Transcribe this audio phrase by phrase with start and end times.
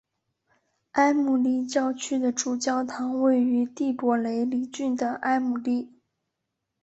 [0.93, 5.93] 埃姆利教区的主教堂位于蒂珀雷里郡的埃姆利。